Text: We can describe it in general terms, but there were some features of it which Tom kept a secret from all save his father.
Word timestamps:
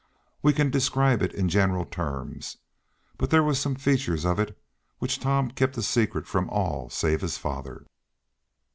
We 0.41 0.51
can 0.51 0.71
describe 0.71 1.21
it 1.21 1.31
in 1.31 1.47
general 1.47 1.85
terms, 1.85 2.57
but 3.19 3.29
there 3.29 3.43
were 3.43 3.53
some 3.53 3.75
features 3.75 4.25
of 4.25 4.39
it 4.39 4.57
which 4.97 5.19
Tom 5.19 5.51
kept 5.51 5.77
a 5.77 5.83
secret 5.83 6.25
from 6.25 6.49
all 6.49 6.89
save 6.89 7.21
his 7.21 7.37
father. 7.37 7.85